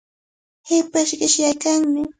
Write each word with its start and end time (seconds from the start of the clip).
Hipashqa 0.67 1.15
qishyaykarqanmi. 1.21 2.03